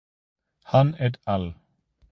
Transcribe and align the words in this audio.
Han 0.71 0.91
et 1.09 1.21
al. 1.37 1.47